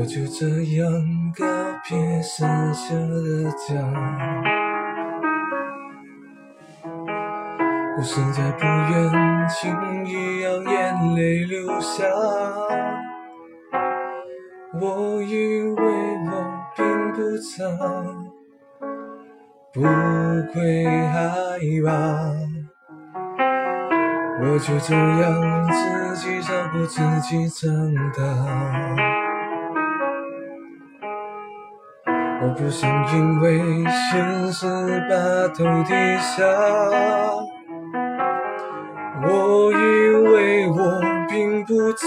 [0.00, 0.46] 我就这
[0.76, 0.88] 样
[1.36, 1.44] 告
[1.88, 3.74] 别剩下的家。
[7.96, 12.04] 我实在不愿轻易让眼泪流下。
[14.80, 16.32] 我以为我
[16.76, 17.66] 并不差，
[19.74, 19.82] 不
[20.52, 21.90] 会害怕。
[24.40, 27.68] 我就这样自己照顾自己长
[28.12, 29.27] 大。
[32.40, 33.58] 我不想因为
[34.10, 34.66] 现实
[35.10, 35.14] 把
[35.48, 36.36] 头低下。
[39.20, 39.74] 我以
[40.14, 42.04] 为我并不差，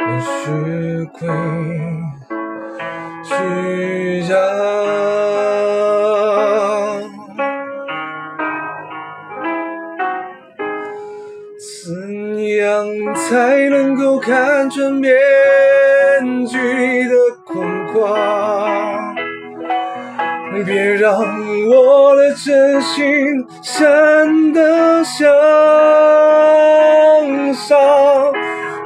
[0.00, 0.50] 我学
[1.12, 1.18] 会
[3.22, 3.30] 去
[4.26, 4.32] 让，
[11.84, 11.86] 怎
[12.56, 12.64] 样
[13.14, 15.12] 才能够看穿面
[16.46, 16.56] 具
[17.06, 17.14] 的
[17.92, 19.14] 狂狂？
[20.64, 21.18] 别让
[21.68, 23.04] 我的真心
[23.62, 25.28] 闪得像
[27.52, 27.76] 伤。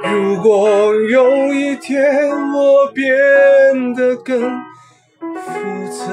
[0.05, 3.05] 如果有一天我变
[3.95, 4.41] 得更
[5.21, 5.45] 复
[5.91, 6.05] 杂，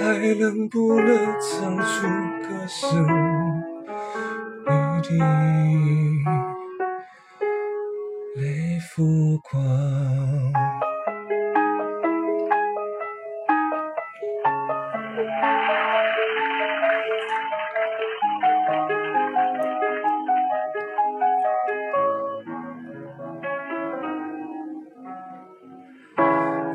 [0.00, 2.08] 还能不能唱出
[2.42, 3.06] 歌声
[4.62, 4.70] 里
[5.02, 5.10] 的
[8.36, 10.52] 泪浮光？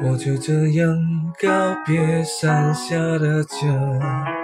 [0.03, 0.97] 我就这样
[1.39, 1.47] 告
[1.85, 4.40] 别山下的家，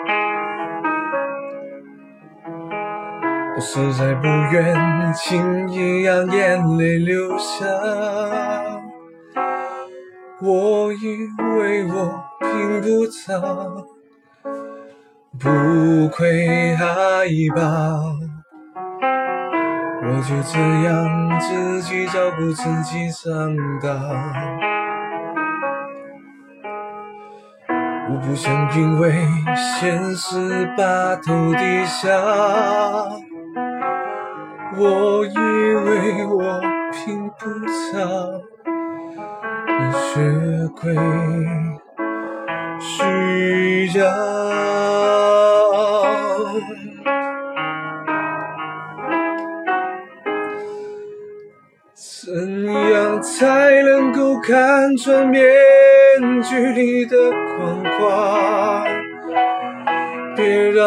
[3.58, 7.66] 我实在不愿轻易让眼泪流下。
[10.40, 11.18] 我以
[11.58, 13.42] 为我并不差，
[15.40, 15.50] 不
[16.10, 16.86] 会害
[17.56, 17.64] 怕，
[20.04, 23.90] 我就这样自己照顾自己长大。
[28.10, 29.12] 我不想因为
[29.80, 32.08] 现实把头低下，
[34.80, 36.62] 我以为我
[36.92, 37.98] 并不差，
[39.66, 40.06] 你学
[40.76, 40.80] 会
[42.80, 44.02] 需要，
[51.96, 55.42] 怎样才能够看穿面？
[56.44, 58.86] 具里的狂狂，
[60.36, 60.86] 别让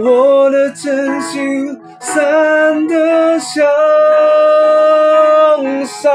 [0.00, 3.64] 我的真心散得像
[5.86, 6.10] 沙。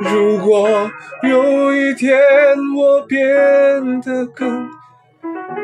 [0.00, 0.90] 如果
[1.22, 2.20] 有一天
[2.76, 3.18] 我变
[4.02, 4.68] 得更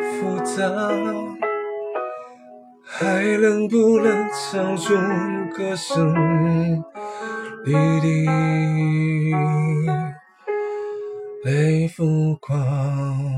[0.00, 0.62] 复杂，
[2.82, 4.94] 还能不能唱出
[5.54, 6.82] 歌声
[7.64, 8.06] 里的？
[11.44, 13.29] 泪浮光。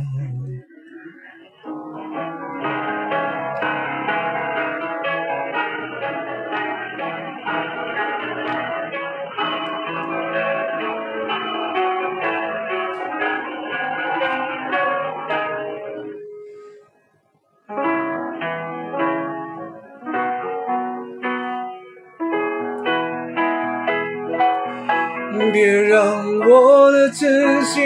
[25.52, 27.82] 别让我的真心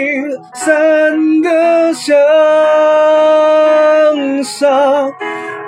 [0.53, 2.15] 散得像
[4.43, 5.05] 沙。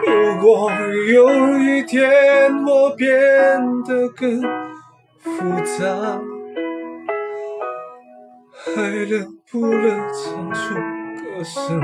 [0.06, 0.72] 如果
[1.12, 3.08] 有一天我变
[3.84, 4.42] 得更
[5.20, 5.30] 复
[5.78, 6.22] 杂，
[8.54, 10.76] 还能不能唱出
[11.16, 11.80] 歌声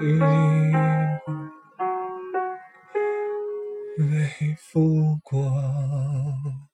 [0.00, 0.18] 里
[3.98, 6.69] 泪浮光？